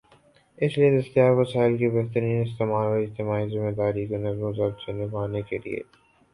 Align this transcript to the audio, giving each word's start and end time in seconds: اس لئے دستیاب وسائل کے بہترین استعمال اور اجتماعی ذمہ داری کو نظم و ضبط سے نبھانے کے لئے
اس 0.57 0.77
لئے 0.77 0.89
دستیاب 0.93 1.33
وسائل 1.39 1.77
کے 1.77 1.89
بہترین 1.89 2.41
استعمال 2.41 2.87
اور 2.87 2.99
اجتماعی 2.99 3.47
ذمہ 3.49 3.71
داری 3.77 4.05
کو 4.07 4.17
نظم 4.25 4.43
و 4.43 4.53
ضبط 4.53 4.77
سے 4.85 4.91
نبھانے 5.01 5.41
کے 5.49 5.57
لئے 5.65 5.81